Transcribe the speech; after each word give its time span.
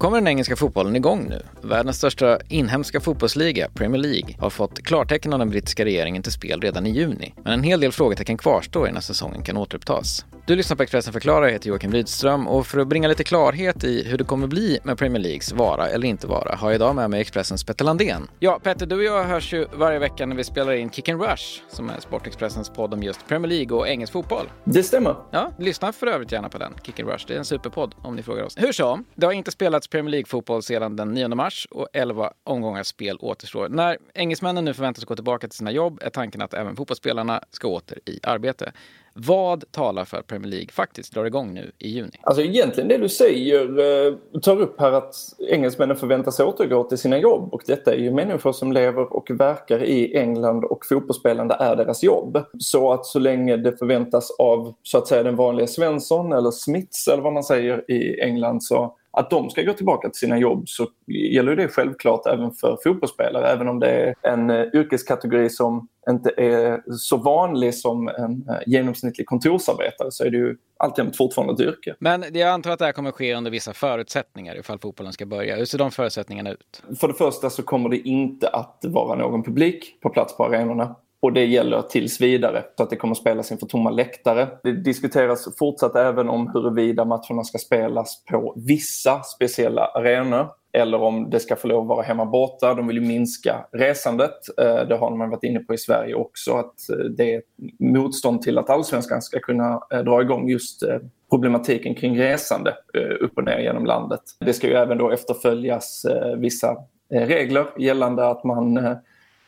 kommer 0.00 0.16
den 0.16 0.28
engelska 0.28 0.56
fotbollen 0.56 0.96
igång 0.96 1.28
nu. 1.28 1.42
Världens 1.62 1.96
största 1.96 2.38
inhemska 2.48 3.00
fotbollsliga, 3.00 3.68
Premier 3.74 4.02
League, 4.02 4.36
har 4.38 4.50
fått 4.50 4.82
klartecken 4.82 5.32
av 5.32 5.38
den 5.38 5.50
brittiska 5.50 5.84
regeringen 5.84 6.22
till 6.22 6.32
spel 6.32 6.60
redan 6.60 6.86
i 6.86 6.90
juni. 6.90 7.34
Men 7.44 7.52
en 7.52 7.62
hel 7.62 7.80
del 7.80 7.92
frågetecken 7.92 8.38
kvarstår 8.38 8.88
innan 8.88 9.02
säsongen 9.02 9.42
kan 9.42 9.56
återupptas. 9.56 10.24
Du 10.46 10.56
lyssnar 10.56 10.76
på 10.76 10.82
Expressen 10.82 11.12
Förklarar, 11.12 11.46
jag 11.46 11.52
heter 11.52 11.68
Joakim 11.68 11.92
Rydström 11.92 12.48
och 12.48 12.66
för 12.66 12.78
att 12.78 12.88
bringa 12.88 13.08
lite 13.08 13.24
klarhet 13.24 13.84
i 13.84 14.08
hur 14.08 14.18
det 14.18 14.24
kommer 14.24 14.46
bli 14.46 14.78
med 14.82 14.98
Premier 14.98 15.22
Leagues 15.22 15.52
vara 15.52 15.88
eller 15.88 16.08
inte 16.08 16.26
vara 16.26 16.56
har 16.56 16.68
jag 16.68 16.74
idag 16.74 16.94
med 16.94 17.10
mig 17.10 17.20
Expressens 17.20 17.64
Petter 17.64 17.84
Landén. 17.84 18.28
Ja, 18.38 18.60
Petter, 18.62 18.86
du 18.86 18.96
och 18.96 19.02
jag 19.02 19.24
hörs 19.24 19.52
ju 19.52 19.66
varje 19.72 19.98
vecka 19.98 20.26
när 20.26 20.36
vi 20.36 20.44
spelar 20.44 20.72
in 20.72 20.90
Kick 20.90 21.08
and 21.08 21.22
Rush 21.22 21.62
som 21.68 21.90
är 21.90 22.00
Sportexpressens 22.00 22.70
podd 22.70 22.94
om 22.94 23.02
just 23.02 23.28
Premier 23.28 23.48
League 23.48 23.78
och 23.78 23.88
engelsk 23.88 24.12
fotboll. 24.12 24.46
Det 24.64 24.82
stämmer. 24.82 25.16
Ja, 25.30 25.52
lyssna 25.58 25.92
för 25.92 26.06
övrigt 26.06 26.32
gärna 26.32 26.48
på 26.48 26.58
den, 26.58 26.74
Kick 26.82 27.00
and 27.00 27.08
Rush. 27.08 27.24
Det 27.28 27.34
är 27.34 27.38
en 27.38 27.44
superpodd 27.44 27.94
om 28.02 28.16
ni 28.16 28.22
frågar 28.22 28.44
oss. 28.44 28.54
Hur 28.58 28.72
som, 28.72 29.04
det 29.14 29.26
har 29.26 29.32
inte 29.32 29.50
spelats 29.50 29.88
Premier 29.88 30.10
League-fotboll 30.10 30.62
sedan 30.62 30.96
den 30.96 31.14
9 31.14 31.28
mars 31.28 31.66
och 31.70 31.88
11 31.92 32.32
omgångar 32.44 32.82
spel 32.82 33.16
återstår. 33.20 33.68
När 33.68 33.98
engelsmännen 34.14 34.64
nu 34.64 34.74
förväntas 34.74 35.04
gå 35.04 35.14
tillbaka 35.14 35.48
till 35.48 35.56
sina 35.56 35.70
jobb 35.72 35.98
är 36.02 36.10
tanken 36.10 36.42
att 36.42 36.54
även 36.54 36.76
fotbollsspelarna 36.76 37.42
ska 37.50 37.68
åter 37.68 37.98
i 38.06 38.20
arbete. 38.22 38.72
Vad 39.14 39.64
talar 39.70 40.04
för 40.04 40.16
att 40.16 40.26
Premier 40.26 40.50
League 40.50 40.68
faktiskt 40.72 41.14
drar 41.14 41.24
igång 41.24 41.54
nu 41.54 41.72
i 41.78 41.88
juni? 41.88 42.10
Alltså 42.22 42.42
egentligen 42.42 42.88
det 42.88 42.98
du 42.98 43.08
säger 43.08 43.78
eh, 43.78 44.40
tar 44.40 44.60
upp 44.60 44.80
här 44.80 44.92
att 44.92 45.14
engelsmännen 45.48 45.96
förväntas 45.96 46.40
återgå 46.40 46.84
till 46.84 46.98
sina 46.98 47.18
jobb 47.18 47.54
och 47.54 47.62
detta 47.66 47.94
är 47.94 47.98
ju 47.98 48.12
människor 48.12 48.52
som 48.52 48.72
lever 48.72 49.12
och 49.12 49.30
verkar 49.30 49.84
i 49.84 50.16
England 50.16 50.64
och 50.64 50.86
fotbollsspelande 50.86 51.56
är 51.60 51.76
deras 51.76 52.02
jobb. 52.02 52.38
Så 52.58 52.92
att 52.92 53.06
så 53.06 53.18
länge 53.18 53.56
det 53.56 53.78
förväntas 53.78 54.30
av 54.38 54.74
så 54.82 54.98
att 54.98 55.08
säga 55.08 55.22
den 55.22 55.36
vanliga 55.36 55.66
Svensson 55.66 56.32
eller 56.32 56.50
Smiths 56.50 57.08
eller 57.08 57.22
vad 57.22 57.32
man 57.32 57.44
säger 57.44 57.90
i 57.90 58.20
England 58.20 58.62
så 58.62 58.96
att 59.12 59.30
de 59.30 59.50
ska 59.50 59.62
gå 59.62 59.72
tillbaka 59.72 60.08
till 60.08 60.18
sina 60.18 60.38
jobb 60.38 60.68
så 60.68 60.88
gäller 61.06 61.56
det 61.56 61.68
självklart 61.68 62.26
även 62.26 62.52
för 62.52 62.78
fotbollsspelare. 62.84 63.48
Även 63.48 63.68
om 63.68 63.80
det 63.80 63.90
är 63.90 64.14
en 64.22 64.50
uh, 64.50 64.66
yrkeskategori 64.74 65.50
som 65.50 65.88
inte 66.10 66.30
är 66.36 66.82
så 66.96 67.16
vanlig 67.16 67.74
som 67.74 68.08
en 68.08 68.32
uh, 68.32 68.56
genomsnittlig 68.66 69.26
kontorsarbetare 69.26 70.10
så 70.10 70.24
är 70.24 70.30
det 70.30 70.36
ju 70.36 70.56
alltjämt 70.76 71.16
fortfarande 71.16 71.54
ett 71.54 71.60
yrke. 71.68 71.94
Men 71.98 72.24
jag 72.32 72.48
antar 72.48 72.70
att 72.70 72.78
det 72.78 72.84
här 72.84 72.92
kommer 72.92 73.12
ske 73.12 73.34
under 73.34 73.50
vissa 73.50 73.72
förutsättningar 73.72 74.58
ifall 74.58 74.78
fotbollen 74.78 75.12
ska 75.12 75.26
börja. 75.26 75.56
Hur 75.56 75.64
ser 75.64 75.78
de 75.78 75.90
förutsättningarna 75.90 76.50
ut? 76.50 76.82
För 77.00 77.08
det 77.08 77.14
första 77.14 77.50
så 77.50 77.62
kommer 77.62 77.88
det 77.88 77.98
inte 77.98 78.48
att 78.48 78.84
vara 78.88 79.18
någon 79.18 79.42
publik 79.42 80.00
på 80.02 80.10
plats 80.10 80.36
på 80.36 80.44
arenorna. 80.44 80.96
Och 81.22 81.32
det 81.32 81.44
gäller 81.44 81.82
tills 81.82 82.20
vidare, 82.20 82.64
så 82.76 82.82
att 82.82 82.90
det 82.90 82.96
kommer 82.96 83.14
spelas 83.14 83.52
inför 83.52 83.66
tomma 83.66 83.90
läktare. 83.90 84.48
Det 84.62 84.72
diskuteras 84.72 85.58
fortsatt 85.58 85.96
även 85.96 86.28
om 86.28 86.50
huruvida 86.54 87.04
matcherna 87.04 87.44
ska 87.44 87.58
spelas 87.58 88.24
på 88.24 88.54
vissa 88.56 89.22
speciella 89.22 89.86
arenor 89.86 90.46
eller 90.72 91.02
om 91.02 91.30
det 91.30 91.40
ska 91.40 91.56
få 91.56 91.68
lov 91.68 91.82
att 91.82 91.88
vara 91.88 92.02
hemma 92.02 92.24
borta. 92.24 92.74
De 92.74 92.86
vill 92.86 92.96
ju 92.96 93.02
minska 93.02 93.66
resandet. 93.72 94.58
Eh, 94.58 94.88
det 94.88 94.96
har 94.96 95.16
man 95.16 95.30
varit 95.30 95.44
inne 95.44 95.60
på 95.60 95.74
i 95.74 95.78
Sverige 95.78 96.14
också, 96.14 96.52
att 96.52 96.90
eh, 96.90 96.96
det 96.96 97.34
är 97.34 97.42
motstånd 97.78 98.42
till 98.42 98.58
att 98.58 98.70
allsvenskan 98.70 99.22
ska 99.22 99.40
kunna 99.40 99.80
eh, 99.92 99.98
dra 99.98 100.22
igång 100.22 100.48
just 100.48 100.82
problematiken 101.30 101.94
kring 101.94 102.18
resande 102.18 102.74
upp 103.20 103.38
och 103.38 103.44
ner 103.44 103.58
genom 103.58 103.86
landet. 103.86 104.20
Det 104.40 104.52
ska 104.52 104.66
ju 104.66 104.74
även 104.74 104.98
då 104.98 105.10
efterföljas 105.10 106.06
vissa 106.36 106.76
regler 107.10 107.66
gällande 107.78 108.28
att 108.28 108.44
man 108.44 108.96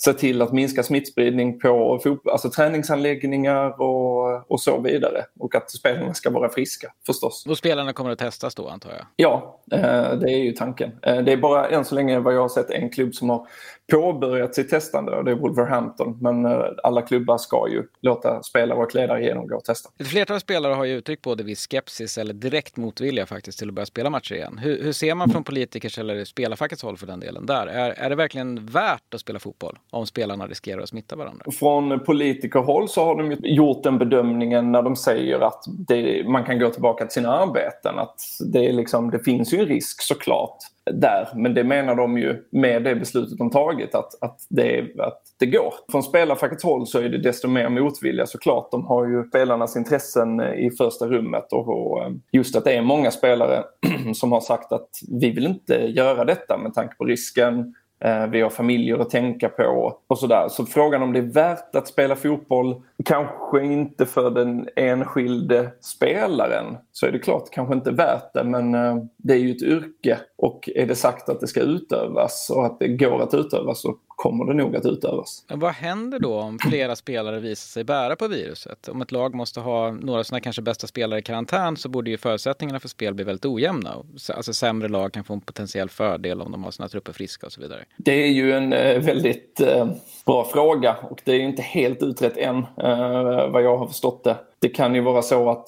se 0.05 0.13
till 0.13 0.43
att 0.43 0.53
minska 0.53 0.83
smittspridning 0.83 1.59
på 1.59 2.01
alltså 2.33 2.51
träningsanläggningar 2.51 3.81
och, 3.83 4.53
och 4.53 4.61
så 4.61 4.81
vidare. 4.81 5.25
Och 5.39 5.55
att 5.55 5.71
spelarna 5.71 6.15
ska 6.15 6.31
vara 6.31 6.49
friska 6.49 6.93
förstås. 7.07 7.47
Och 7.47 7.59
spelarna 7.59 7.93
kommer 7.93 8.11
att 8.11 8.19
testas 8.19 8.55
då 8.55 8.69
antar 8.69 8.91
jag? 8.91 9.07
Ja, 9.17 9.61
eh, 9.73 10.19
det 10.19 10.33
är 10.33 10.39
ju 10.39 10.53
tanken. 10.53 10.91
Eh, 11.03 11.19
det 11.19 11.33
är 11.33 11.37
bara 11.37 11.69
än 11.69 11.85
så 11.85 11.95
länge 11.95 12.19
vad 12.19 12.35
jag 12.35 12.41
har 12.41 12.49
sett 12.49 12.71
en 12.71 12.91
klubb 12.91 13.15
som 13.15 13.31
har 13.31 13.47
påbörjat 13.91 14.55
sitt 14.55 14.71
testande 14.71 15.13
och 15.13 15.25
det 15.25 15.31
är 15.31 15.35
Wolverhampton. 15.35 16.19
Men 16.21 16.45
eh, 16.45 16.63
alla 16.83 17.03
klubbar 17.03 17.39
ska 17.39 17.69
ju 17.71 17.83
låta 18.01 18.43
spelare 18.43 18.79
och 18.79 18.95
ledare 18.95 19.25
genomgå 19.25 19.57
och 19.57 19.65
testa. 19.65 19.91
Ett 19.99 20.07
flertal 20.07 20.41
spelare 20.41 20.75
har 20.75 20.85
ju 20.85 20.97
uttryckt 20.97 21.23
både 21.23 21.43
viss 21.43 21.69
skepsis 21.69 22.19
eller 22.19 22.35
direkt 22.35 22.77
motvilja 22.77 23.27
faktiskt 23.27 23.59
till 23.59 23.69
att 23.69 23.75
börja 23.75 23.87
spela 23.87 24.11
matcher 24.11 24.35
igen. 24.35 24.59
Hur, 24.59 24.83
hur 24.83 24.93
ser 24.93 25.15
man 25.15 25.31
från 25.31 25.45
politikers 25.45 25.99
eller 25.99 26.25
spelarfackets 26.25 26.83
håll 26.83 26.97
för 26.97 27.07
den 27.07 27.21
delen 27.21 27.47
där? 27.47 27.67
Är, 27.67 27.91
är 27.91 28.11
det 28.11 28.17
verkligen 28.17 28.67
värt 28.67 29.15
att 29.15 29.21
spela 29.21 29.39
fotboll 29.39 29.79
om 29.93 30.07
spelarna 30.07 30.47
riskerar 30.47 30.81
att 30.81 30.89
smitta 30.89 31.17
varandra? 31.17 31.45
Från 31.59 32.01
politikerhåll 32.01 32.89
så 32.89 33.05
har 33.05 33.17
de 33.17 33.37
gjort 33.43 33.83
den 33.83 33.99
bedömningen 33.99 34.73
när 34.73 34.83
de 34.83 34.97
säger 34.97 35.41
att 35.41 35.65
det, 35.89 36.29
man 36.29 36.45
kan 36.45 36.59
gå 36.59 36.71
tillbaka 36.71 37.05
till 37.05 37.15
sina 37.15 37.33
arbeten. 37.33 37.99
Att 37.99 38.21
det, 38.53 38.69
är 38.69 38.73
liksom, 38.73 39.11
det 39.11 39.19
finns 39.19 39.55
ju 39.55 39.59
en 39.59 39.67
risk 39.67 40.03
såklart 40.03 40.57
där. 40.91 41.29
Men 41.35 41.55
det 41.55 41.65
menar 41.65 41.95
de 41.95 42.19
ju 42.19 42.45
med 42.51 42.85
det 42.85 42.95
beslutet 42.95 43.39
de 43.39 43.51
tagit 43.51 43.95
att, 43.95 44.23
att, 44.23 44.47
det, 44.49 45.01
att 45.01 45.23
det 45.39 45.47
går. 45.47 45.75
Från 45.91 46.03
spelarfackets 46.03 46.65
håll 46.65 46.87
så 46.87 46.99
är 46.99 47.09
det 47.09 47.19
desto 47.19 47.49
mer 47.49 47.69
motvilja 47.69 48.27
såklart. 48.27 48.71
De 48.71 48.87
har 48.87 49.07
ju 49.07 49.25
spelarnas 49.25 49.77
intressen 49.77 50.41
i 50.41 50.71
första 50.79 51.07
rummet 51.07 51.53
och, 51.53 51.69
och 51.69 52.05
eh, 52.05 52.13
just 52.33 52.57
att 52.57 52.65
det 52.65 52.73
är 52.73 52.83
många 52.83 53.11
spelare 53.11 53.65
som 54.15 54.33
har 54.33 54.41
sagt 54.41 54.73
att 54.73 54.89
vi 55.09 55.31
vill 55.31 55.47
inte 55.47 55.75
göra 55.75 56.25
detta 56.25 56.59
med 56.59 56.75
tanke 56.75 56.95
på 56.97 57.05
risken 57.05 57.75
Eh, 58.05 58.27
vi 58.27 58.41
har 58.41 58.51
familjer 58.51 58.99
att 58.99 59.11
tänka 59.11 59.49
på 59.49 59.97
och 60.07 60.19
sådär. 60.19 60.49
Så 60.49 60.67
frågan 60.67 61.03
om 61.03 61.13
det 61.13 61.19
är 61.19 61.33
värt 61.33 61.77
att 61.77 61.89
spela 61.89 62.17
fotboll, 62.17 62.83
kanske 63.05 63.65
inte 63.65 64.07
för 64.07 64.31
den 64.31 64.69
enskilde 64.77 65.71
spelaren, 65.81 66.77
så 66.93 67.07
är 67.07 67.13
det 67.13 67.19
klart 67.19 67.51
kanske 67.51 67.75
inte 67.75 67.91
värt 67.91 68.33
det. 68.35 68.45
Men 68.45 68.75
eh, 68.75 68.97
det 69.17 69.35
är 69.35 69.39
ju 69.39 69.51
ett 69.51 69.63
yrke 69.63 70.19
och 70.43 70.69
är 70.75 70.87
det 70.87 70.95
sagt 70.95 71.29
att 71.29 71.41
det 71.41 71.47
ska 71.47 71.61
utövas 71.61 72.51
och 72.51 72.67
att 72.67 72.79
det 72.79 72.89
går 72.89 73.23
att 73.23 73.35
utöva 73.35 73.75
så 73.75 73.97
kommer 74.09 74.45
det 74.45 74.55
nog 74.55 74.77
att 74.77 74.87
utövas. 74.87 75.45
Men 75.49 75.61
vad 75.61 75.73
händer 75.73 76.19
då 76.19 76.35
om 76.35 76.59
flera 76.59 76.97
spelare 76.97 77.41
visar 77.41 77.69
sig 77.69 77.85
bära 77.85 78.17
på 78.17 78.29
viruset? 78.29 78.89
Om 78.89 79.03
ett 79.03 79.13
lag 79.13 79.35
måste 79.35 79.61
ha 79.61 79.91
några 79.91 80.19
av 80.21 80.25
sina 80.25 80.41
kanske 80.41 80.63
bästa 80.63 80.87
spelare 80.87 81.19
i 81.21 81.23
karantän 81.23 81.77
så 81.77 81.89
borde 81.89 82.11
ju 82.11 82.17
förutsättningarna 82.17 82.81
för 82.81 82.89
spel 82.89 83.15
bli 83.15 83.25
väldigt 83.25 83.45
ojämna. 83.45 83.97
Alltså 84.35 84.53
sämre 84.53 84.89
lag 84.89 85.13
kan 85.13 85.25
få 85.25 85.35
en 85.35 85.41
potentiell 85.41 85.89
fördel 85.89 86.43
om 86.43 86.53
de 86.53 86.65
har 86.65 86.71
sina 86.71 86.89
trupper 86.89 87.13
friska 87.13 87.47
och 87.47 87.53
så 87.53 87.61
vidare. 87.61 87.85
Det 87.97 88.25
är 88.25 88.31
ju 88.31 88.53
en 88.53 88.73
eh, 88.73 89.01
väldigt 89.01 89.61
eh, 89.61 89.87
bra 90.27 90.45
fråga 90.45 90.97
och 91.11 91.21
det 91.25 91.33
är 91.33 91.41
inte 91.41 91.63
helt 91.63 92.03
utrett 92.03 92.37
än 92.37 92.57
eh, 92.57 93.49
vad 93.51 93.63
jag 93.63 93.77
har 93.77 93.87
förstått 93.87 94.25
det. 94.25 94.37
Det 94.63 94.69
kan 94.69 94.95
ju 94.95 95.01
vara 95.01 95.23
så 95.23 95.51
att 95.51 95.65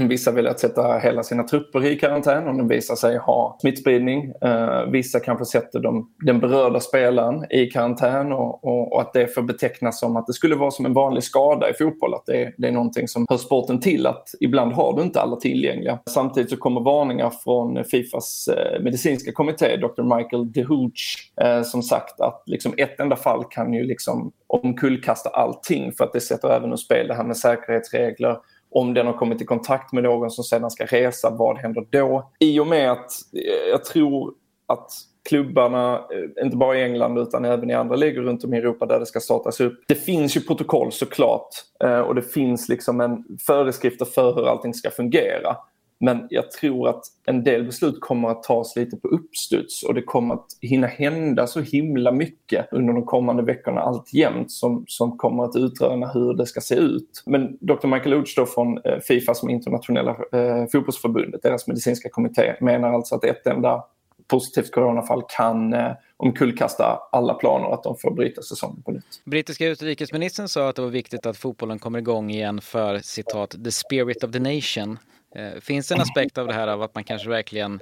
vissa 0.08 0.32
vill 0.32 0.46
att 0.46 0.60
sätta 0.60 0.98
hela 0.98 1.22
sina 1.22 1.42
trupper 1.42 1.84
i 1.84 1.98
karantän 1.98 2.48
om 2.48 2.58
de 2.58 2.68
visar 2.68 2.94
sig 2.94 3.18
ha 3.18 3.58
smittspridning. 3.60 4.32
Eh, 4.44 4.90
vissa 4.90 5.20
kanske 5.20 5.44
sätter 5.44 5.80
de, 5.80 6.10
den 6.24 6.40
berörda 6.40 6.80
spelaren 6.80 7.44
i 7.50 7.66
karantän 7.66 8.32
och, 8.32 8.64
och, 8.64 8.92
och, 8.92 9.00
att 9.00 9.12
det 9.12 9.34
får 9.34 9.42
betecknas 9.42 10.00
som 10.00 10.16
att 10.16 10.26
det 10.26 10.32
skulle 10.32 10.54
vara 10.54 10.70
som 10.70 10.86
en 10.86 10.92
vanlig 10.92 11.22
skada 11.22 11.70
i 11.70 11.74
fotboll. 11.74 12.14
Att 12.14 12.26
det, 12.26 12.54
det 12.58 12.68
är 12.68 12.72
någonting 12.72 13.08
som 13.08 13.26
hör 13.30 13.36
sporten 13.36 13.80
till 13.80 14.06
att 14.06 14.28
ibland 14.40 14.72
har 14.72 14.96
du 14.96 15.02
inte 15.02 15.20
alla 15.20 15.36
tillgängliga. 15.36 15.98
Samtidigt 16.10 16.50
så 16.50 16.56
kommer 16.56 16.80
varningar 16.80 17.30
från 17.44 17.84
Fifas 17.84 18.48
eh, 18.48 18.82
medicinska 18.82 19.32
kommitté, 19.32 19.76
Dr. 19.76 20.16
Michael 20.16 20.52
DeHooch, 20.52 21.32
eh, 21.42 21.62
som 21.62 21.82
sagt 21.82 22.20
att 22.20 22.42
liksom 22.46 22.74
ett 22.76 23.00
enda 23.00 23.16
fall 23.16 23.44
kan 23.50 23.74
ju 23.74 23.84
liksom 23.84 24.32
omkullkasta 24.52 25.30
allting 25.30 25.92
för 25.92 26.04
att 26.04 26.12
det 26.12 26.20
sätter 26.20 26.48
även 26.48 26.72
ur 26.72 26.76
spel 26.76 27.08
det 27.08 27.14
här 27.14 27.24
med 27.24 27.36
säkerhetsregler. 27.36 28.38
Om 28.70 28.94
den 28.94 29.06
har 29.06 29.12
kommit 29.12 29.42
i 29.42 29.44
kontakt 29.44 29.92
med 29.92 30.02
någon 30.02 30.30
som 30.30 30.44
sedan 30.44 30.70
ska 30.70 30.84
resa, 30.84 31.30
vad 31.30 31.58
händer 31.58 31.86
då? 31.90 32.30
I 32.38 32.60
och 32.60 32.66
med 32.66 32.92
att 32.92 33.10
eh, 33.32 33.70
jag 33.70 33.84
tror 33.84 34.34
att 34.66 34.90
klubbarna, 35.28 35.94
eh, 35.94 36.44
inte 36.44 36.56
bara 36.56 36.78
i 36.78 36.82
England 36.82 37.18
utan 37.18 37.44
även 37.44 37.70
i 37.70 37.74
andra 37.74 37.96
ligor 37.96 38.22
runt 38.22 38.44
om 38.44 38.54
i 38.54 38.58
Europa 38.58 38.86
där 38.86 39.00
det 39.00 39.06
ska 39.06 39.20
startas 39.20 39.60
upp. 39.60 39.84
Det 39.88 39.94
finns 39.94 40.36
ju 40.36 40.40
protokoll 40.40 40.92
såklart 40.92 41.48
eh, 41.84 42.00
och 42.00 42.14
det 42.14 42.22
finns 42.22 42.68
liksom 42.68 43.00
en 43.00 43.24
föreskrifter 43.46 44.04
för 44.04 44.34
hur 44.34 44.48
allting 44.48 44.74
ska 44.74 44.90
fungera. 44.90 45.56
Men 46.04 46.26
jag 46.30 46.50
tror 46.50 46.88
att 46.88 47.02
en 47.26 47.44
del 47.44 47.64
beslut 47.64 48.00
kommer 48.00 48.28
att 48.28 48.42
tas 48.42 48.76
lite 48.76 48.96
på 48.96 49.08
uppstuds 49.08 49.82
och 49.82 49.94
det 49.94 50.02
kommer 50.02 50.34
att 50.34 50.46
hinna 50.60 50.86
hända 50.86 51.46
så 51.46 51.60
himla 51.60 52.12
mycket 52.12 52.68
under 52.72 52.92
de 52.92 53.04
kommande 53.04 53.42
veckorna 53.42 53.80
alltjämt 53.80 54.50
som, 54.50 54.84
som 54.88 55.18
kommer 55.18 55.44
att 55.44 55.56
utröna 55.56 56.08
hur 56.08 56.34
det 56.34 56.46
ska 56.46 56.60
se 56.60 56.74
ut. 56.74 57.22
Men 57.26 57.58
Dr. 57.60 57.86
Michael 57.86 58.14
Oates 58.14 58.34
då 58.34 58.46
från 58.46 58.78
eh, 58.78 58.98
Fifa 59.08 59.34
som 59.34 59.50
internationella 59.50 60.10
eh, 60.10 60.66
fotbollsförbundet, 60.72 61.42
deras 61.42 61.68
medicinska 61.68 62.08
kommitté, 62.08 62.54
menar 62.60 62.92
alltså 62.92 63.14
att 63.14 63.24
ett 63.24 63.46
enda 63.46 63.84
positivt 64.26 64.70
coronafall 64.70 65.22
kan 65.28 65.72
eh, 65.72 65.92
omkullkasta 66.16 66.98
alla 67.12 67.34
planer 67.34 67.74
att 67.74 67.82
de 67.82 67.96
får 67.96 68.10
bryta 68.10 68.42
säsongen 68.42 68.82
på 68.82 68.90
nytt. 68.90 69.22
Brittiska 69.24 69.66
utrikesministern 69.66 70.48
sa 70.48 70.68
att 70.68 70.76
det 70.76 70.82
var 70.82 70.88
viktigt 70.88 71.26
att 71.26 71.36
fotbollen 71.36 71.78
kommer 71.78 71.98
igång 71.98 72.30
igen 72.30 72.60
för 72.60 72.98
citat 72.98 73.64
“the 73.64 73.70
spirit 73.70 74.24
of 74.24 74.32
the 74.32 74.38
nation” 74.38 74.98
Eh, 75.34 75.60
finns 75.60 75.88
det 75.88 75.94
en 75.94 76.00
aspekt 76.00 76.38
av 76.38 76.46
det 76.46 76.52
här 76.52 76.68
av 76.68 76.82
att 76.82 76.94
man 76.94 77.04
kanske 77.04 77.28
verkligen 77.28 77.80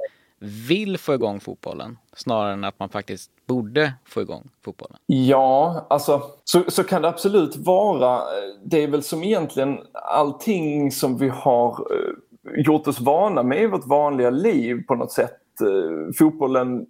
vill 0.69 0.99
få 0.99 1.15
igång 1.15 1.41
fotbollen 1.41 1.99
snarare 2.17 2.53
än 2.53 2.65
att 2.65 2.79
man 2.79 2.89
faktiskt 2.89 3.31
borde 3.47 3.93
få 4.05 4.23
igång 4.23 4.49
fotbollen? 4.65 4.97
Ja, 5.07 5.87
alltså 5.91 6.23
så, 6.45 6.63
så 6.69 6.85
kan 6.85 7.03
det 7.03 7.09
absolut 7.09 7.57
vara. 7.57 8.21
Det 8.65 8.83
är 8.83 8.89
väl 8.89 9.03
som 9.03 9.25
egentligen 9.25 9.79
allting 9.93 10.93
som 10.93 11.19
vi 11.19 11.29
har 11.29 11.71
eh, 11.71 12.65
gjort 12.65 12.87
oss 12.87 13.01
vana 13.01 13.43
med 13.43 13.63
i 13.63 13.67
vårt 13.67 13.87
vanliga 13.87 14.31
liv 14.31 14.83
på 14.89 14.95
något 14.95 15.13
sätt 15.13 15.61
eh, 15.61 16.15
fotbollen 16.19 16.87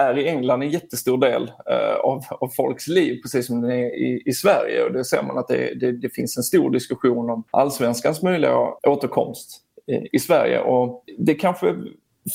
är 0.00 0.18
i 0.18 0.28
England 0.28 0.62
en 0.62 0.70
jättestor 0.70 1.18
del 1.18 1.42
uh, 1.42 1.96
av, 2.02 2.24
av 2.30 2.48
folks 2.48 2.88
liv, 2.88 3.20
precis 3.22 3.46
som 3.46 3.60
den 3.60 3.70
är 3.70 3.84
i, 3.84 4.22
i 4.26 4.32
Sverige. 4.32 4.84
Och 4.84 4.92
det 4.92 5.04
ser 5.04 5.22
man 5.22 5.38
att 5.38 5.48
det, 5.48 5.74
det, 5.80 5.92
det 5.92 6.08
finns 6.08 6.36
en 6.36 6.42
stor 6.42 6.70
diskussion 6.70 7.30
om 7.30 7.44
allsvenskans 7.50 8.22
möjliga 8.22 8.56
återkomst 8.82 9.64
i, 10.12 10.18
Sverige. 10.18 10.60
Och 10.60 11.04
det 11.18 11.34
kanske 11.34 11.74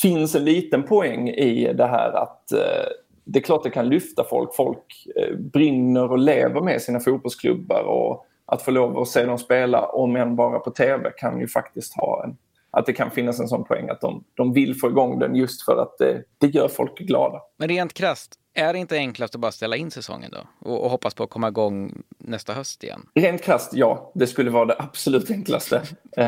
finns 0.01 0.35
en 0.35 0.45
liten 0.45 0.83
poäng 0.83 1.29
i 1.29 1.73
det 1.73 1.85
här 1.85 2.11
att 2.11 2.51
eh, 2.51 2.91
det 3.23 3.39
är 3.39 3.43
klart 3.43 3.63
det 3.63 3.69
kan 3.69 3.89
lyfta 3.89 4.23
folk. 4.23 4.55
Folk 4.55 5.07
eh, 5.15 5.35
brinner 5.37 6.11
och 6.11 6.19
lever 6.19 6.61
med 6.61 6.81
sina 6.81 6.99
fotbollsklubbar 6.99 7.83
och 7.83 8.25
att 8.45 8.61
få 8.61 8.71
lov 8.71 8.97
att 8.97 9.07
se 9.07 9.25
dem 9.25 9.37
spela, 9.37 9.85
om 9.85 10.15
än 10.15 10.35
bara 10.35 10.59
på 10.59 10.71
tv, 10.71 11.11
kan 11.17 11.39
ju 11.39 11.47
faktiskt 11.47 11.93
ha 11.93 12.23
en 12.23 12.37
att 12.71 12.85
det 12.85 12.93
kan 12.93 13.11
finnas 13.11 13.39
en 13.39 13.47
sån 13.47 13.63
poäng 13.63 13.89
att 13.89 14.01
de, 14.01 14.23
de 14.33 14.53
vill 14.53 14.75
få 14.75 14.89
igång 14.89 15.19
den 15.19 15.35
just 15.35 15.65
för 15.65 15.81
att 15.81 15.97
det, 15.97 16.23
det 16.37 16.47
gör 16.47 16.67
folk 16.67 16.97
glada. 16.97 17.41
Men 17.57 17.69
rent 17.69 17.93
krasst, 17.93 18.38
är 18.53 18.73
det 18.73 18.79
inte 18.79 18.95
enklast 18.95 19.35
att 19.35 19.41
bara 19.41 19.51
ställa 19.51 19.75
in 19.75 19.91
säsongen 19.91 20.31
då? 20.31 20.69
Och, 20.69 20.83
och, 20.83 20.89
hoppas 20.89 21.13
på 21.13 21.23
att 21.23 21.29
komma 21.29 21.47
igång 21.47 22.03
nästa 22.17 22.53
höst 22.53 22.83
igen? 22.83 23.01
Rent 23.15 23.43
krasst, 23.43 23.73
ja. 23.73 24.11
Det 24.15 24.27
skulle 24.27 24.49
vara 24.49 24.65
det 24.65 24.75
absolut 24.79 25.31
enklaste. 25.31 25.81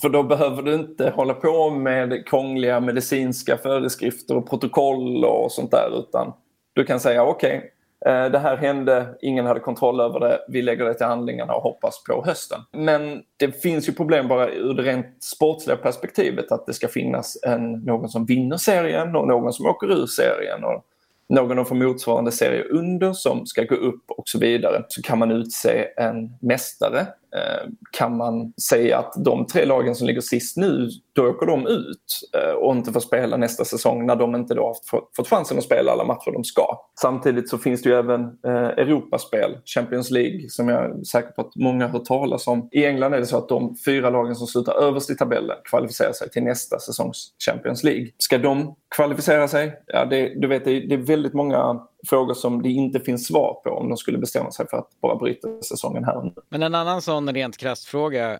för 0.00 0.08
då 0.08 0.22
behöver 0.22 0.62
du 0.62 0.74
inte 0.74 1.10
hålla 1.10 1.34
på 1.34 1.70
med 1.70 2.26
krångliga 2.26 2.80
medicinska 2.80 3.58
föreskrifter 3.58 4.36
och 4.36 4.50
protokoll 4.50 5.24
och 5.24 5.52
sånt 5.52 5.70
där. 5.70 5.98
Utan 5.98 6.32
du 6.72 6.84
kan 6.84 7.00
säga 7.00 7.24
okej, 7.24 7.56
okay, 7.56 7.70
Eh, 7.70 7.77
Eh, 8.06 8.30
det 8.30 8.38
här 8.38 8.56
hände, 8.56 9.14
ingen 9.20 9.46
hade 9.46 9.60
kontroll 9.60 10.00
över 10.00 10.20
det, 10.20 10.38
vi 10.48 10.62
lägger 10.62 10.84
det 10.84 10.94
till 10.94 11.06
handlingarna 11.06 11.54
och 11.54 11.62
hoppas 11.62 12.04
på 12.04 12.24
hösten. 12.26 12.60
Men 12.72 13.22
det 13.36 13.62
finns 13.62 13.88
ju 13.88 13.92
problem 13.92 14.28
bara 14.28 14.50
ur 14.50 14.74
det 14.74 14.82
rent 14.82 15.22
sportsliga 15.22 15.76
perspektivet 15.76 16.52
att 16.52 16.66
det 16.66 16.74
ska 16.74 16.88
finnas 16.88 17.38
en, 17.42 17.72
någon 17.72 18.08
som 18.08 18.26
vinner 18.26 18.56
serien 18.56 19.16
och 19.16 19.28
någon 19.28 19.52
som 19.52 19.66
åker 19.66 19.86
ur 19.86 20.06
serien. 20.06 20.64
Och 20.64 20.84
någon 21.28 21.66
får 21.66 21.74
motsvarande 21.74 22.32
serie 22.32 22.64
under 22.64 23.12
som 23.12 23.46
ska 23.46 23.62
gå 23.62 23.74
upp 23.74 24.10
och 24.10 24.28
så 24.28 24.38
vidare. 24.38 24.84
Så 24.88 25.02
kan 25.02 25.18
man 25.18 25.30
utse 25.30 25.88
en 25.96 26.36
mästare 26.40 27.06
Eh, 27.36 27.68
kan 27.90 28.16
man 28.16 28.52
säga 28.52 28.98
att 28.98 29.12
de 29.24 29.46
tre 29.46 29.64
lagen 29.64 29.94
som 29.94 30.06
ligger 30.06 30.20
sist 30.20 30.56
nu, 30.56 30.88
då 31.12 31.28
åker 31.28 31.46
de 31.46 31.66
ut 31.66 32.20
eh, 32.36 32.54
och 32.54 32.76
inte 32.76 32.92
får 32.92 33.00
spela 33.00 33.36
nästa 33.36 33.64
säsong 33.64 34.06
när 34.06 34.16
de 34.16 34.34
inte 34.34 34.54
då 34.54 34.62
har 34.62 34.76
fått 35.16 35.28
chansen 35.28 35.58
att 35.58 35.64
spela 35.64 35.92
alla 35.92 36.04
matcher 36.04 36.32
de 36.32 36.44
ska. 36.44 36.78
Samtidigt 37.00 37.48
så 37.48 37.58
finns 37.58 37.82
det 37.82 37.88
ju 37.88 37.96
även 37.96 38.20
eh, 38.22 38.52
Europaspel, 38.52 39.58
Champions 39.64 40.10
League, 40.10 40.48
som 40.48 40.68
jag 40.68 40.84
är 40.84 41.04
säker 41.04 41.30
på 41.30 41.42
att 41.42 41.56
många 41.56 41.86
har 41.86 41.92
hört 41.92 42.04
talas 42.04 42.46
om. 42.46 42.68
I 42.72 42.84
England 42.84 43.14
är 43.14 43.18
det 43.18 43.26
så 43.26 43.38
att 43.38 43.48
de 43.48 43.76
fyra 43.84 44.10
lagen 44.10 44.34
som 44.34 44.46
slutar 44.46 44.82
överst 44.82 45.10
i 45.10 45.16
tabellen 45.16 45.56
kvalificerar 45.64 46.12
sig 46.12 46.30
till 46.30 46.42
nästa 46.42 46.78
säsongs 46.78 47.34
Champions 47.46 47.84
League. 47.84 48.08
Ska 48.18 48.38
de 48.38 48.76
kvalificera 48.96 49.48
sig? 49.48 49.82
Ja, 49.86 50.04
det, 50.04 50.40
du 50.40 50.48
vet, 50.48 50.64
det 50.64 50.94
är 50.94 51.06
väldigt 51.06 51.34
många 51.34 51.80
frågor 52.06 52.34
som 52.34 52.62
det 52.62 52.68
inte 52.68 53.00
finns 53.00 53.26
svar 53.26 53.60
på 53.64 53.70
om 53.70 53.88
de 53.88 53.96
skulle 53.96 54.18
bestämma 54.18 54.50
sig 54.50 54.68
för 54.68 54.76
att 54.76 55.00
bara 55.00 55.16
bryta 55.16 55.48
säsongen 55.62 56.04
här 56.04 56.16
och 56.16 56.24
nu. 56.24 56.32
Men 56.48 56.62
en 56.62 56.74
annan 56.74 57.02
sån 57.02 57.34
rent 57.34 57.56
krasst 57.56 57.84
fråga. 57.84 58.38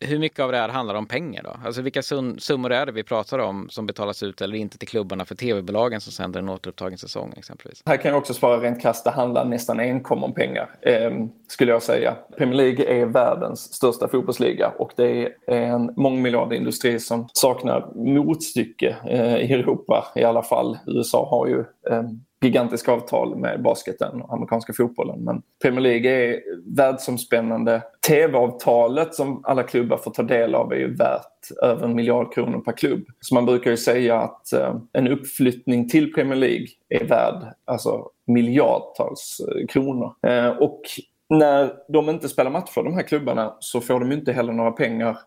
Hur 0.00 0.18
mycket 0.18 0.40
av 0.40 0.52
det 0.52 0.58
här 0.58 0.68
handlar 0.68 0.94
om 0.94 1.06
pengar 1.06 1.42
då? 1.42 1.56
Alltså 1.64 1.82
vilka 1.82 2.02
summor 2.38 2.72
är 2.72 2.86
det 2.86 2.92
vi 2.92 3.02
pratar 3.02 3.38
om 3.38 3.68
som 3.70 3.86
betalas 3.86 4.22
ut 4.22 4.40
eller 4.40 4.56
inte 4.56 4.78
till 4.78 4.88
klubbarna 4.88 5.24
för 5.24 5.34
tv-bolagen 5.34 6.00
som 6.00 6.12
sänder 6.12 6.40
en 6.40 6.48
återupptagen 6.48 6.98
säsong 6.98 7.34
exempelvis? 7.36 7.82
Här 7.86 7.96
kan 7.96 8.10
jag 8.10 8.18
också 8.18 8.34
svara 8.34 8.60
rent 8.60 8.82
krasst, 8.82 9.04
det 9.04 9.10
handlar 9.10 9.44
nästan 9.44 9.80
enkom 9.80 10.24
om 10.24 10.34
pengar 10.34 10.70
eh, 10.82 11.10
skulle 11.48 11.72
jag 11.72 11.82
säga. 11.82 12.16
Premier 12.38 12.56
League 12.56 13.00
är 13.00 13.06
världens 13.06 13.74
största 13.74 14.08
fotbollsliga 14.08 14.72
och 14.78 14.92
det 14.96 15.32
är 15.46 15.54
en 15.54 15.94
mångmiljardindustri 15.96 17.00
som 17.00 17.28
saknar 17.32 17.92
motstycke 17.94 18.96
eh, 19.06 19.36
i 19.36 19.52
Europa 19.52 20.12
i 20.14 20.24
alla 20.24 20.42
fall. 20.42 20.78
USA 20.86 21.28
har 21.30 21.46
ju 21.46 21.58
eh, 21.90 22.02
gigantiska 22.44 22.92
avtal 22.92 23.36
med 23.36 23.62
basketen 23.62 24.22
och 24.22 24.32
amerikanska 24.32 24.72
fotbollen. 24.72 25.24
Men 25.24 25.42
Premier 25.62 25.80
League 25.80 26.10
är 26.10 26.40
världsomspännande. 26.76 27.82
TV-avtalet 28.08 29.14
som 29.14 29.40
alla 29.44 29.62
klubbar 29.62 29.96
får 29.96 30.10
ta 30.10 30.22
del 30.22 30.54
av 30.54 30.72
är 30.72 30.76
ju 30.76 30.94
värt 30.94 31.62
över 31.62 31.84
en 31.84 31.94
miljard 31.94 32.34
kronor 32.34 32.60
per 32.60 32.72
klubb. 32.72 33.04
Så 33.20 33.34
man 33.34 33.46
brukar 33.46 33.70
ju 33.70 33.76
säga 33.76 34.20
att 34.20 34.52
eh, 34.52 34.76
en 34.92 35.08
uppflyttning 35.08 35.88
till 35.88 36.12
Premier 36.12 36.38
League 36.38 36.66
är 36.88 37.04
värd 37.04 37.54
alltså, 37.64 38.08
miljardtals 38.26 39.40
eh, 39.40 39.66
kronor. 39.66 40.12
Eh, 40.26 40.48
och 40.48 40.80
när 41.28 41.72
de 41.88 42.08
inte 42.08 42.28
spelar 42.28 42.50
matcher, 42.50 42.82
de 42.82 42.94
här 42.94 43.02
klubbarna, 43.02 43.56
så 43.58 43.80
får 43.80 44.00
de 44.00 44.12
inte 44.12 44.32
heller 44.32 44.52
några 44.52 44.72
pengar 44.72 45.18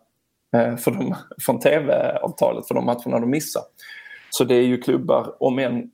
för 0.78 0.90
de, 0.90 1.14
från 1.40 1.60
tv-avtalet 1.60 2.68
för 2.68 2.74
de 2.74 2.84
matcherna 2.86 3.20
de 3.20 3.30
missar. 3.30 3.62
Så 4.30 4.44
det 4.44 4.54
är 4.54 4.62
ju 4.62 4.80
klubbar, 4.80 5.34
om 5.40 5.58
än 5.58 5.90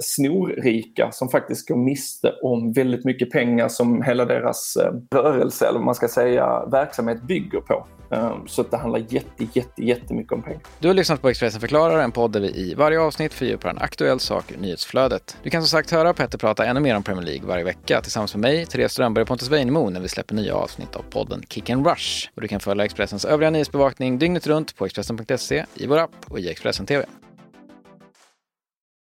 snorrika, 0.00 1.12
som 1.12 1.28
faktiskt 1.28 1.68
går 1.68 1.76
miste 1.76 2.34
om 2.42 2.72
väldigt 2.72 3.04
mycket 3.04 3.30
pengar 3.30 3.68
som 3.68 4.02
hela 4.02 4.24
deras 4.24 4.76
eh, 4.76 4.92
rörelse, 5.18 5.66
eller 5.68 5.80
man 5.80 5.94
ska 5.94 6.08
säga 6.08 6.66
verksamhet, 6.66 7.22
bygger 7.22 7.60
på. 7.60 7.86
Eh, 8.10 8.36
så 8.46 8.62
det 8.62 8.76
handlar 8.76 9.04
jätte, 9.08 9.46
jätte, 9.52 9.84
jättemycket 9.84 10.32
om 10.32 10.42
pengar. 10.42 10.60
Du 10.78 10.88
har 10.88 10.94
lyssnat 10.94 11.22
på 11.22 11.28
Expressen 11.28 11.60
förklarar, 11.60 11.98
en 11.98 12.12
podd 12.12 12.32
där 12.32 12.40
vi 12.40 12.48
i 12.48 12.74
varje 12.74 13.00
avsnitt 13.00 13.34
fördjupar 13.34 13.70
en 13.70 13.78
aktuell 13.78 14.20
sak 14.20 14.52
ur 14.52 14.60
nyhetsflödet. 14.60 15.36
Du 15.42 15.50
kan 15.50 15.62
som 15.62 15.68
sagt 15.68 15.90
höra 15.90 16.14
Petter 16.14 16.38
prata 16.38 16.64
ännu 16.64 16.80
mer 16.80 16.96
om 16.96 17.02
Premier 17.02 17.24
League 17.24 17.48
varje 17.48 17.64
vecka 17.64 18.00
tillsammans 18.00 18.34
med 18.34 18.40
mig, 18.40 18.66
Therese 18.66 18.92
Strömberg 18.92 19.22
och 19.22 19.28
Pontus 19.28 19.50
Weinemo 19.50 19.90
när 19.90 20.00
vi 20.00 20.08
släpper 20.08 20.34
nya 20.34 20.54
avsnitt 20.54 20.96
av 20.96 21.02
podden 21.10 21.42
Kick 21.48 21.70
and 21.70 21.86
Rush. 21.86 22.28
Och 22.34 22.42
du 22.42 22.48
kan 22.48 22.60
följa 22.60 22.84
Expressens 22.84 23.24
övriga 23.24 23.50
nyhetsbevakning 23.50 24.18
dygnet 24.18 24.46
runt 24.46 24.76
på 24.76 24.86
Expressen.se, 24.86 25.64
i 25.74 25.86
vår 25.86 25.98
app 25.98 26.10
och 26.28 26.38
i 26.38 26.50
Expressen 26.50 26.86
TV. 26.86 27.04